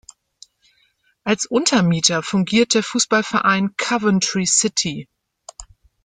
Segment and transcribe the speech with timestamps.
[1.23, 5.07] Als Untermieter fungiert der Fußballverein Coventry City.